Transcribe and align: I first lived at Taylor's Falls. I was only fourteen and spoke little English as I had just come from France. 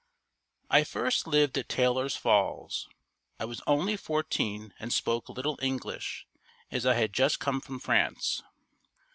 I 0.67 0.83
first 0.83 1.27
lived 1.27 1.59
at 1.59 1.69
Taylor's 1.69 2.15
Falls. 2.15 2.89
I 3.39 3.45
was 3.45 3.61
only 3.67 3.95
fourteen 3.95 4.73
and 4.79 4.91
spoke 4.91 5.29
little 5.29 5.59
English 5.61 6.25
as 6.71 6.87
I 6.87 6.95
had 6.95 7.13
just 7.13 7.39
come 7.39 7.61
from 7.61 7.77
France. 7.79 8.41